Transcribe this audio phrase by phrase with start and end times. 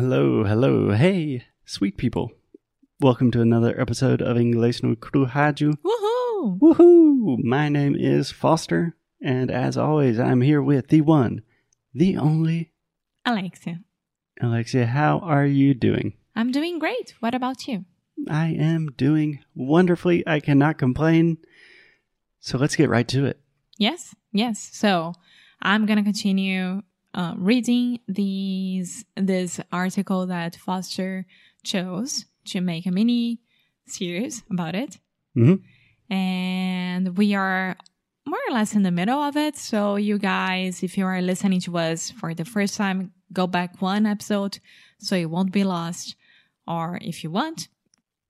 [0.00, 2.32] Hello, hello, hey, sweet people.
[3.00, 5.74] Welcome to another episode of Inglês no Crujaju.
[5.84, 6.58] Woohoo!
[6.58, 7.44] Woohoo!
[7.44, 11.42] My name is Foster, and as always, I'm here with the one,
[11.92, 12.72] the only
[13.26, 13.80] Alexia,
[14.40, 14.86] Alexia.
[14.86, 16.14] How are you doing?
[16.34, 17.12] I'm doing great.
[17.20, 17.84] What about you?
[18.26, 20.26] I am doing wonderfully.
[20.26, 21.36] I cannot complain.
[22.40, 23.38] So let's get right to it.
[23.76, 24.70] Yes, yes.
[24.72, 25.12] So
[25.60, 26.80] I'm gonna continue
[27.14, 31.26] uh, reading these this article that Foster
[31.64, 33.40] chose to make a mini
[33.86, 34.98] series about it,
[35.34, 35.54] hmm
[36.10, 37.76] and we are
[38.26, 39.56] more or less in the middle of it.
[39.56, 43.80] So you guys, if you are listening to us for the first time, go back
[43.80, 44.58] one episode
[44.98, 46.16] so you won't be lost.
[46.66, 47.68] Or if you want,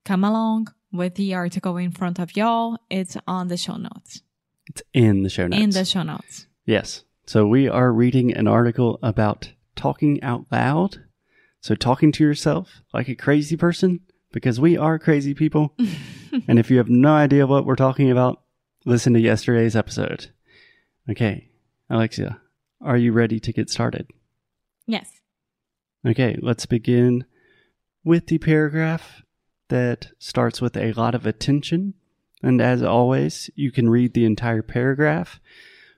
[0.05, 2.77] come along with the article in front of y'all.
[2.89, 4.21] It's on the show notes.
[4.67, 5.61] It's in the show notes.
[5.61, 6.47] In the show notes.
[6.65, 7.03] Yes.
[7.25, 11.03] So we are reading an article about talking out loud.
[11.61, 15.75] So talking to yourself like a crazy person because we are crazy people.
[16.47, 18.41] and if you have no idea what we're talking about,
[18.85, 20.31] listen to yesterday's episode.
[21.09, 21.49] Okay.
[21.89, 22.39] Alexia,
[22.81, 24.07] are you ready to get started?
[24.87, 25.09] Yes.
[26.07, 27.25] Okay, let's begin
[28.03, 29.21] with the paragraph
[29.67, 31.93] that starts with a lot of attention.
[32.41, 35.39] And as always, you can read the entire paragraph.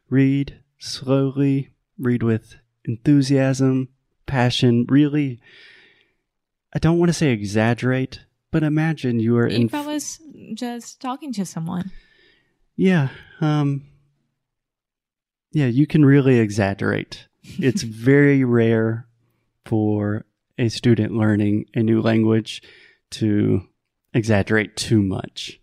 [0.09, 3.89] Read slowly, read with enthusiasm,
[4.26, 4.86] passion.
[4.89, 5.39] Really,
[6.73, 8.20] I don't want to say exaggerate,
[8.52, 9.64] but imagine you are in.
[9.64, 10.20] If I was
[10.54, 11.92] just talking to someone.
[12.76, 13.84] Yeah, um,
[15.52, 17.28] yeah, you can really exaggerate.
[17.59, 19.06] It's very rare
[19.66, 20.23] for
[20.58, 22.64] a student learning a new language
[23.11, 23.67] to
[24.14, 25.59] exaggerate too much.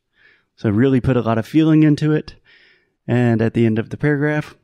[0.57, 2.35] So really put a lot of feeling into it.
[3.07, 4.57] And at the end of the paragraph,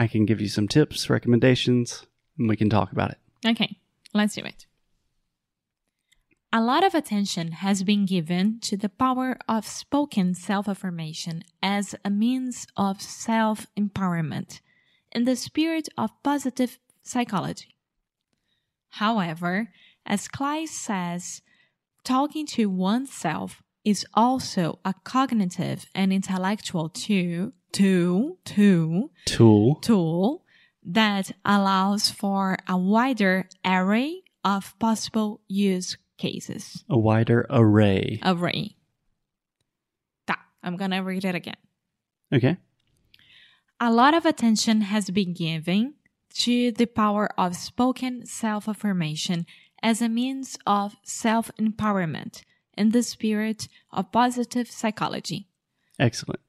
[0.00, 2.06] I can give you some tips, recommendations,
[2.38, 3.18] and we can talk about it.
[3.46, 3.76] Okay,
[4.14, 4.64] let's do it.
[6.54, 11.94] A lot of attention has been given to the power of spoken self affirmation as
[12.02, 14.60] a means of self empowerment
[15.12, 17.76] in the spirit of positive psychology.
[19.04, 19.68] However,
[20.06, 21.42] as Kleist says,
[22.04, 29.74] talking to oneself is also a cognitive and intellectual tool, tool, tool, Tool.
[29.76, 30.44] tool
[30.84, 36.84] that allows for a wider array of possible use cases.
[36.88, 38.18] A wider array.
[38.24, 38.76] Array.
[40.26, 41.56] Tá, I'm gonna read it again.
[42.32, 42.56] Okay.
[43.80, 45.94] A lot of attention has been given
[46.34, 49.46] to the power of spoken self affirmation
[49.82, 52.42] as a means of self empowerment
[52.80, 55.46] in the spirit of positive psychology.
[55.98, 56.40] Excellent.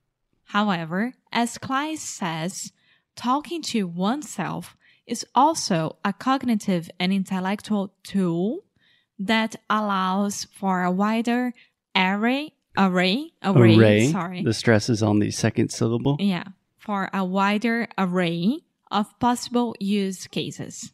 [0.45, 2.71] However, as Kleist says,
[3.17, 8.63] talking to oneself is also a cognitive and intellectual tool
[9.19, 11.53] that allows for a wider
[11.93, 14.07] array, array, array, array.
[14.07, 14.41] sorry.
[14.41, 16.15] The stress is on the second syllable.
[16.17, 16.45] Yeah,
[16.77, 18.59] for a wider array
[18.89, 20.93] of possible use cases.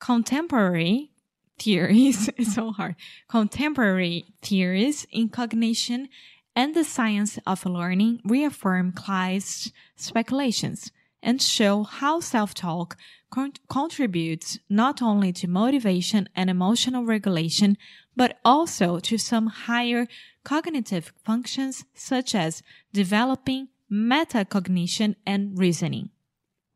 [0.00, 1.12] Contemporary
[1.58, 2.96] theories, it's so hard.
[3.28, 6.08] Contemporary theories in cognition
[6.54, 10.90] and the science of learning reaffirm Kleist's speculations
[11.22, 12.96] and show how self-talk
[13.30, 17.76] con- contributes not only to motivation and emotional regulation,
[18.14, 20.06] but also to some higher
[20.44, 22.62] cognitive functions such as
[22.92, 26.10] developing metacognition and reasoning.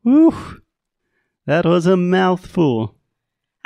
[0.02, 0.60] Whew.
[1.46, 2.96] That was a mouthful.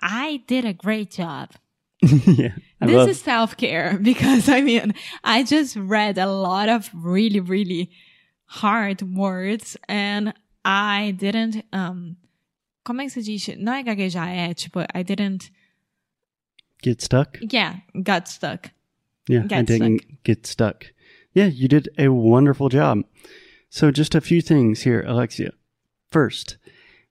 [0.06, 1.50] I did a great job.
[2.02, 2.52] yeah.
[2.80, 4.92] I this love- is self care because I mean,
[5.24, 7.90] I just read a lot of really, really
[8.44, 10.34] hard words and
[10.64, 12.16] I didn't, um,
[12.84, 13.56] como é que se diz?
[13.58, 15.50] Não é gaguejar, é tipo, I didn't,
[16.82, 17.38] get stuck.
[17.40, 18.70] yeah, got stuck.
[19.26, 20.92] Yeah, I Get didn't get stuck.
[21.32, 23.04] Yeah, you did a wonderful job.
[23.70, 25.52] So, just a few things here, Alexia.
[26.10, 26.58] First,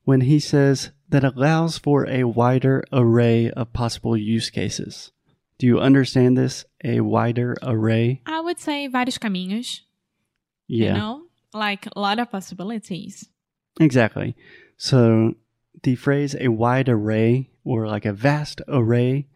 [0.06, 5.12] when he says that allows for a wider array of possible use cases,
[5.60, 6.66] do you understand this?
[6.84, 8.22] A wider array?
[8.26, 9.82] I would say vários caminhos,
[10.68, 11.22] Yeah, you know,
[11.54, 13.30] like a lot of possibilities.
[13.80, 14.36] exactly.
[14.76, 15.36] So,
[15.84, 19.28] the phrase a wide array or like a vast array,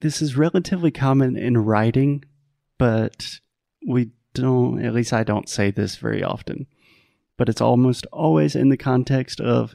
[0.00, 2.24] this is relatively common in writing,
[2.78, 3.40] but
[3.84, 6.66] we don't, at least I don't say this very often.
[7.36, 9.74] But it's almost always in the context of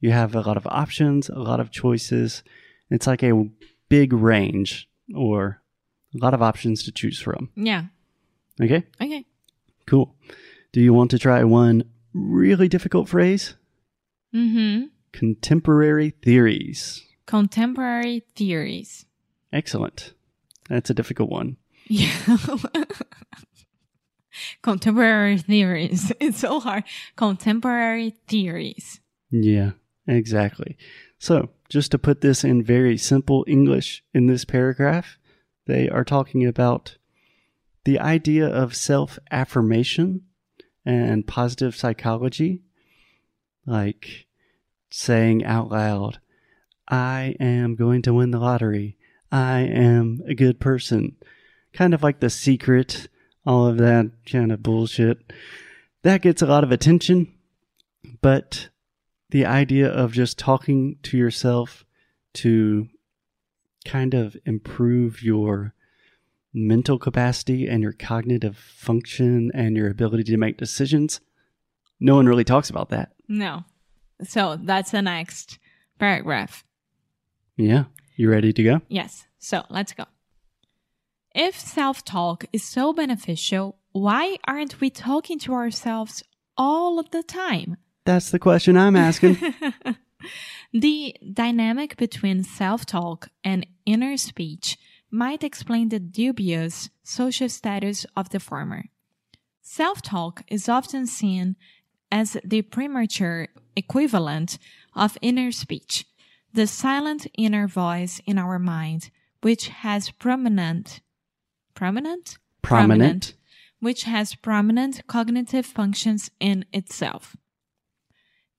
[0.00, 2.42] you have a lot of options, a lot of choices.
[2.90, 3.48] It's like a
[3.88, 5.60] big range or
[6.14, 7.50] a lot of options to choose from.
[7.56, 7.84] Yeah.
[8.60, 9.24] Okay, Okay.
[9.86, 10.14] cool.
[10.72, 13.54] Do you want to try one really difficult phrase?
[14.34, 14.86] Mm-hmm.
[15.12, 17.04] Contemporary theories.
[17.26, 19.06] Contemporary theories.
[19.52, 20.12] Excellent.
[20.68, 21.56] That's a difficult one.
[21.86, 22.10] Yeah.
[24.62, 26.12] Contemporary theories.
[26.20, 26.84] It's so hard.
[27.16, 29.00] Contemporary theories.
[29.30, 29.72] Yeah,
[30.08, 30.76] exactly.
[31.18, 35.18] So, just to put this in very simple English in this paragraph,
[35.66, 36.96] they are talking about
[37.84, 40.22] the idea of self affirmation
[40.84, 42.62] and positive psychology,
[43.66, 44.26] like
[44.90, 46.18] saying out loud,
[46.88, 48.96] I am going to win the lottery.
[49.30, 51.16] I am a good person.
[51.74, 53.08] Kind of like the secret,
[53.44, 55.32] all of that kind of bullshit.
[56.02, 57.34] That gets a lot of attention,
[58.22, 58.68] but
[59.30, 61.84] the idea of just talking to yourself
[62.34, 62.88] to
[63.84, 65.74] kind of improve your
[66.54, 71.20] mental capacity and your cognitive function and your ability to make decisions.
[72.00, 73.12] No one really talks about that.
[73.28, 73.64] No.
[74.24, 75.58] So that's the next
[75.98, 76.64] paragraph.
[77.56, 77.84] Yeah.
[78.16, 78.80] You ready to go?
[78.88, 79.26] Yes.
[79.38, 80.04] So let's go.
[81.34, 86.22] If self talk is so beneficial, why aren't we talking to ourselves
[86.56, 87.76] all of the time?
[88.08, 89.36] That's the question I'm asking.
[90.72, 94.78] the dynamic between self talk and inner speech
[95.10, 98.84] might explain the dubious social status of the former.
[99.60, 101.56] Self talk is often seen
[102.10, 104.56] as the premature equivalent
[104.96, 106.06] of inner speech,
[106.50, 109.10] the silent inner voice in our mind,
[109.42, 111.02] which has prominent,
[111.74, 113.34] prominent, Prominent.
[113.80, 117.36] which has prominent cognitive functions in itself.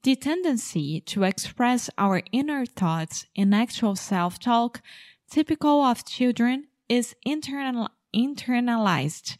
[0.03, 4.81] The tendency to express our inner thoughts in actual self talk,
[5.29, 9.37] typical of children, is internal- internalized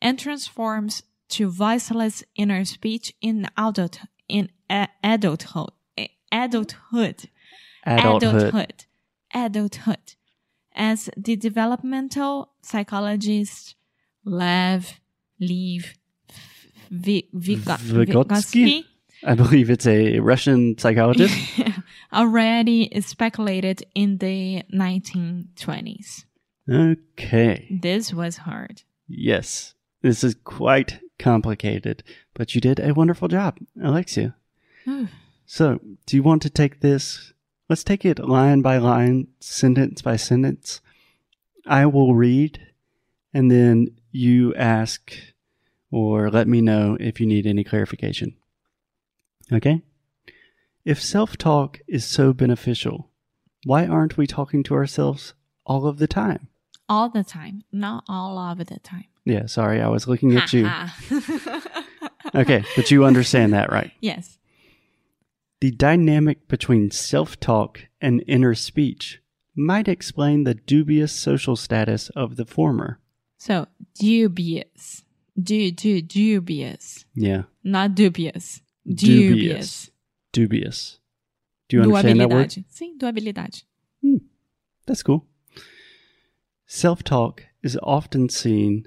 [0.00, 5.70] and transforms to voiceless inner speech in adult in a- adulthood.
[6.30, 7.28] Adulthood.
[7.84, 8.22] Adulthood.
[8.22, 8.84] Adulthood.
[9.34, 10.14] Adulthood.
[10.74, 13.74] As the developmental psychologist
[14.24, 15.00] Lev
[15.40, 15.94] Lev
[16.92, 18.84] Vygotsky?
[19.24, 21.34] I believe it's a Russian psychologist.
[22.12, 26.24] already speculated in the 1920s.
[26.70, 27.66] okay.
[27.70, 28.82] This was hard.
[29.08, 29.74] Yes.
[30.02, 32.02] This is quite complicated,
[32.34, 34.36] but you did a wonderful job, Alexia.
[35.46, 37.32] So, do you want to take this?
[37.68, 40.80] Let's take it line by line, sentence by sentence.
[41.66, 42.60] I will read,
[43.34, 45.12] and then you ask
[45.90, 48.36] or let me know if you need any clarification.
[49.52, 49.82] Okay?
[50.84, 53.10] If self talk is so beneficial,
[53.64, 55.34] why aren't we talking to ourselves
[55.64, 56.48] all of the time?
[56.88, 59.06] All the time, not all of the time.
[59.24, 60.70] Yeah, sorry, I was looking at you.
[62.34, 63.92] Okay, but you understand that, right?
[64.00, 64.38] yes.
[65.60, 69.22] The dynamic between self talk and inner speech
[69.54, 73.00] might explain the dubious social status of the former.
[73.38, 75.04] So dubious,
[75.40, 78.60] du du dubious, Yeah, not dubious.
[78.94, 79.90] Dubious.
[80.32, 80.98] dubious.
[81.68, 82.52] Do you understand that word?
[82.68, 83.64] Sim, duabilidade.
[84.02, 84.18] Hmm.
[84.86, 85.26] That's cool.
[86.66, 88.86] Self talk is often seen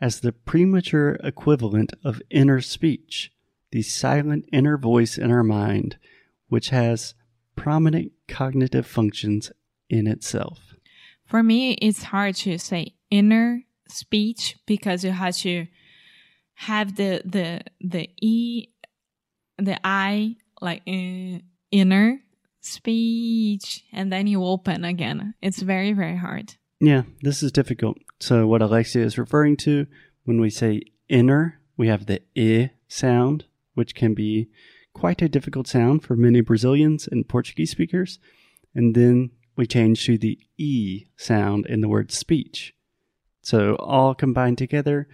[0.00, 3.32] as the premature equivalent of inner speech,
[3.70, 5.98] the silent inner voice in our mind,
[6.48, 7.14] which has
[7.56, 9.52] prominent cognitive functions
[9.88, 10.74] in itself.
[11.24, 15.66] For me, it's hard to say inner speech because you have to
[16.54, 18.68] have the the the e
[19.60, 21.38] the i like uh,
[21.70, 22.20] inner
[22.60, 25.34] speech and then you open again.
[25.40, 26.54] It's very very hard.
[26.80, 27.98] Yeah, this is difficult.
[28.20, 29.86] So, what Alexia is referring to
[30.24, 34.48] when we say inner, we have the I sound, which can be
[34.92, 38.18] quite a difficult sound for many Brazilians and Portuguese speakers.
[38.74, 42.74] And then we change to the E sound in the word speech.
[43.42, 45.08] So, all combined together,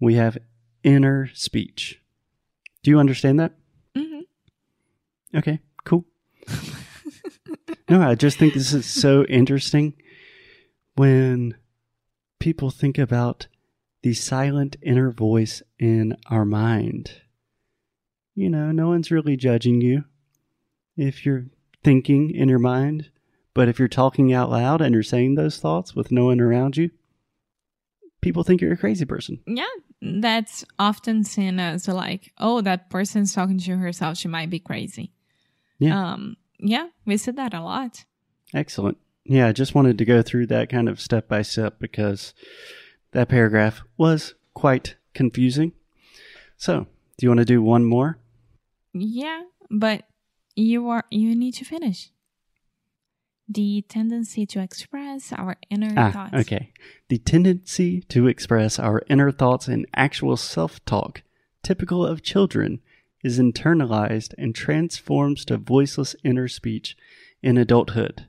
[0.00, 0.38] we have
[0.82, 2.00] inner speech.
[2.82, 3.52] Do you understand that?
[5.34, 6.04] Okay, cool.
[7.88, 9.94] no, I just think this is so interesting
[10.96, 11.56] when
[12.38, 13.46] people think about
[14.02, 17.22] the silent inner voice in our mind.
[18.34, 20.04] You know, no one's really judging you
[20.96, 21.46] if you're
[21.84, 23.10] thinking in your mind,
[23.54, 26.76] but if you're talking out loud and you're saying those thoughts with no one around
[26.76, 26.90] you,
[28.20, 29.40] people think you're a crazy person.
[29.46, 29.64] Yeah,
[30.00, 34.16] that's often seen as like, oh, that person's talking to herself.
[34.16, 35.12] She might be crazy.
[35.82, 36.12] Yeah.
[36.12, 36.36] Um.
[36.58, 38.04] Yeah, we said that a lot.
[38.54, 38.98] Excellent.
[39.24, 42.34] Yeah, I just wanted to go through that kind of step by step because
[43.12, 45.72] that paragraph was quite confusing.
[46.56, 46.86] So,
[47.18, 48.18] do you want to do one more?
[48.94, 50.04] Yeah, but
[50.54, 52.10] you are you need to finish.
[53.48, 56.34] The tendency to express our inner Ah, thoughts.
[56.34, 56.72] okay.
[57.08, 61.22] The tendency to express our inner thoughts in actual self talk,
[61.62, 62.80] typical of children,
[63.22, 66.96] is internalized and transforms to voiceless inner speech
[67.42, 68.26] in adulthood,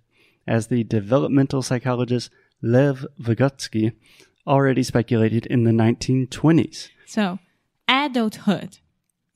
[0.47, 2.29] as the developmental psychologist
[2.61, 3.93] Lev Vygotsky
[4.45, 6.89] already speculated in the 1920s.
[7.05, 7.39] So,
[7.87, 8.79] adulthood.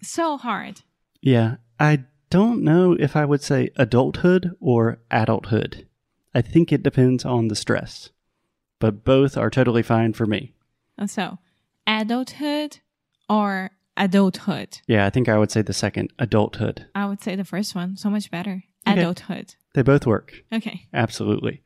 [0.01, 0.81] So hard.
[1.21, 5.87] Yeah, I don't know if I would say adulthood or adulthood.
[6.33, 8.09] I think it depends on the stress,
[8.79, 10.53] but both are totally fine for me.
[11.05, 11.39] So,
[11.85, 12.79] adulthood
[13.29, 14.79] or adulthood.
[14.87, 16.85] Yeah, I think I would say the second, adulthood.
[16.95, 17.97] I would say the first one.
[17.97, 18.63] So much better.
[18.87, 18.99] Okay.
[19.01, 19.55] Adulthood.
[19.73, 20.33] They both work.
[20.53, 20.87] Okay.
[20.93, 21.61] Absolutely.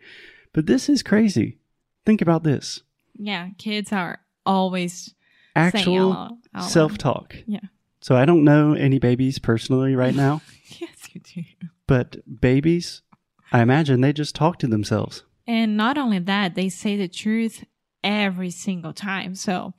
[0.54, 1.60] But this is crazy.
[2.06, 2.82] Think about this.
[3.14, 5.14] Yeah, kids are always
[5.56, 6.70] Actual out- out loud.
[6.70, 7.36] self talk.
[7.46, 7.60] Yeah.
[8.00, 10.42] So I don't know any babies personally right now,
[10.80, 11.44] Yes, you do.
[11.86, 13.04] but babies,
[13.52, 15.24] I imagine they just talk to themselves.
[15.46, 17.64] And not only that, they say the truth
[18.04, 19.36] every single time.
[19.36, 19.74] So,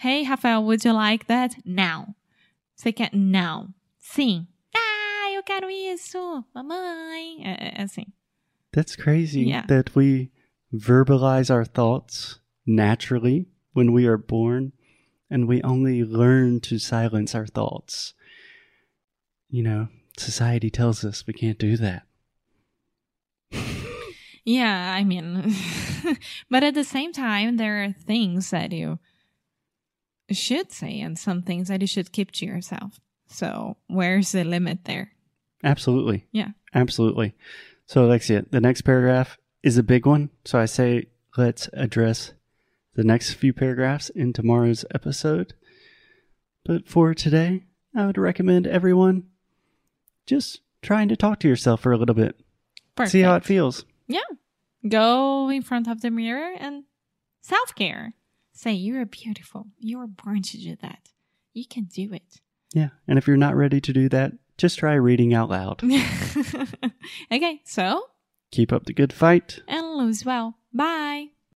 [0.00, 1.56] hey, Rafael, would you like that?
[1.64, 2.14] Now.
[2.76, 3.10] Você quer?
[3.12, 3.74] Não.
[3.98, 4.46] Sim.
[4.74, 6.44] Ah, eu quero isso.
[6.54, 7.42] Mamãe.
[7.44, 8.06] É, é assim.
[8.72, 9.66] That's crazy Yeah.
[9.66, 10.30] that we
[10.72, 14.72] verbalize our thoughts naturally when we are born
[15.30, 18.14] and we only learn to silence our thoughts.
[19.50, 22.02] You know, society tells us we can't do that.
[24.44, 25.54] Yeah, I mean,
[26.50, 28.98] but at the same time, there are things that you
[30.34, 33.00] should say and some things that you should keep to yourself.
[33.26, 35.12] So, where's the limit there?
[35.62, 36.26] Absolutely.
[36.32, 36.48] Yeah.
[36.74, 37.34] Absolutely.
[37.86, 40.30] So, Alexia, the next paragraph is a big one.
[40.44, 41.06] So, I say
[41.36, 42.32] let's address
[42.94, 45.54] the next few paragraphs in tomorrow's episode.
[46.64, 49.24] But for today, I would recommend everyone
[50.26, 52.40] just trying to talk to yourself for a little bit.
[52.94, 53.12] Perfect.
[53.12, 53.84] See how it feels.
[54.06, 54.20] Yeah.
[54.86, 56.84] Go in front of the mirror and
[57.40, 58.14] self care.
[58.58, 59.68] Say, you're beautiful.
[59.78, 61.10] You were born to do that.
[61.52, 62.40] You can do it.
[62.74, 62.88] Yeah.
[63.06, 65.80] And if you're not ready to do that, just try reading out loud.
[67.32, 68.02] okay, so,
[68.50, 69.60] Keep up the good fight.
[69.68, 70.56] and lose well.
[70.74, 71.28] Bye.